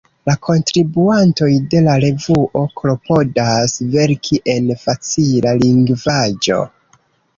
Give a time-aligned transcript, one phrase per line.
[0.27, 6.59] La kontribuantoj de la revuo klopodas verki en facila lingvaĵo.